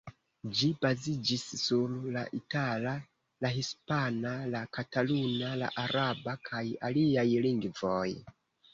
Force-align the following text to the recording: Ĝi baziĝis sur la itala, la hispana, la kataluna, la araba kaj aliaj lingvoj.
Ĝi 0.59 0.69
baziĝis 0.85 1.43
sur 1.63 1.93
la 2.15 2.23
itala, 2.39 2.95
la 3.47 3.53
hispana, 3.59 4.33
la 4.57 4.65
kataluna, 4.81 5.55
la 5.63 5.73
araba 5.87 6.39
kaj 6.53 6.67
aliaj 6.93 7.31
lingvoj. 7.49 8.07